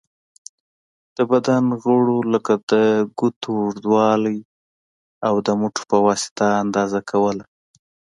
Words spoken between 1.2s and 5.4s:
بدن غړیو لکه د ګوتو اوږوالی، او